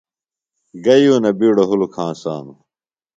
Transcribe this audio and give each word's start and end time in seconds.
گہ 0.83 0.95
یونہ 1.03 1.31
بِیڈوۡ 1.39 1.67
ہُلُک 1.69 1.93
ہنسانوۡ؟ 1.97 2.59